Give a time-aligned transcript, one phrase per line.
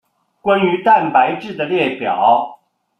[0.41, 2.57] 关于蛋白质的列表。